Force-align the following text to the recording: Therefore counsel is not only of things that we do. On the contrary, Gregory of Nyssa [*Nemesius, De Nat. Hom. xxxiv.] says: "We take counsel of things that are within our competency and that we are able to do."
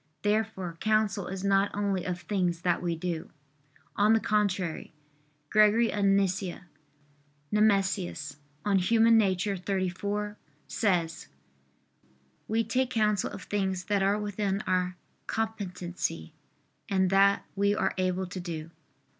Therefore 0.23 0.77
counsel 0.79 1.27
is 1.27 1.43
not 1.43 1.69
only 1.75 2.05
of 2.05 2.21
things 2.21 2.61
that 2.61 2.81
we 2.81 2.95
do. 2.95 3.29
On 3.95 4.13
the 4.13 4.19
contrary, 4.19 4.91
Gregory 5.51 5.93
of 5.93 6.03
Nyssa 6.05 6.63
[*Nemesius, 7.51 8.29
De 8.65 8.69
Nat. 8.71 8.79
Hom. 8.79 8.79
xxxiv.] 8.79 10.35
says: 10.67 11.27
"We 12.47 12.63
take 12.63 12.89
counsel 12.89 13.29
of 13.29 13.43
things 13.43 13.83
that 13.83 14.01
are 14.01 14.17
within 14.17 14.61
our 14.61 14.97
competency 15.27 16.33
and 16.89 17.11
that 17.11 17.45
we 17.55 17.75
are 17.75 17.93
able 17.99 18.25
to 18.25 18.39
do." 18.39 18.71